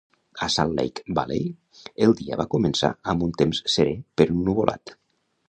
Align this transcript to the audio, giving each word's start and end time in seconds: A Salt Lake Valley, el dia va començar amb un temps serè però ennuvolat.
A 0.45 0.47
Salt 0.51 0.71
Lake 0.77 1.03
Valley, 1.19 1.51
el 2.07 2.15
dia 2.23 2.39
va 2.41 2.47
començar 2.55 2.91
amb 3.15 3.27
un 3.27 3.37
temps 3.43 3.61
serè 3.77 3.95
però 4.21 4.37
ennuvolat. 4.41 4.97